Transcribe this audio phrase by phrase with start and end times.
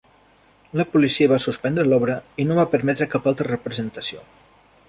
[0.79, 4.29] La policia va suspendre l'obra i no va permetre cap altra representació.